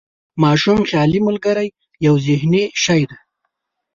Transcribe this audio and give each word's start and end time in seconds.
د 0.03 0.03
ماشوم 0.43 0.79
خیالي 0.89 1.19
ملګری 1.27 1.67
یو 2.05 2.15
ذهني 2.27 2.63
شی 2.83 3.01
دی. 3.09 3.17